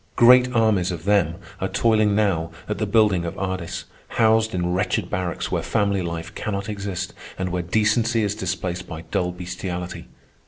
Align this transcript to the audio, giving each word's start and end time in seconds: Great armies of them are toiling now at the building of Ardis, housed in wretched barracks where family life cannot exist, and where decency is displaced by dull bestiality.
Great 0.15 0.51
armies 0.55 0.91
of 0.91 1.05
them 1.05 1.35
are 1.59 1.67
toiling 1.67 2.15
now 2.15 2.49
at 2.67 2.79
the 2.79 2.87
building 2.87 3.23
of 3.23 3.37
Ardis, 3.37 3.83
housed 4.17 4.55
in 4.55 4.73
wretched 4.73 5.11
barracks 5.11 5.51
where 5.51 5.61
family 5.61 6.01
life 6.01 6.33
cannot 6.33 6.67
exist, 6.67 7.13
and 7.37 7.49
where 7.49 7.61
decency 7.61 8.23
is 8.23 8.33
displaced 8.33 8.87
by 8.87 9.01
dull 9.03 9.31
bestiality. 9.31 10.07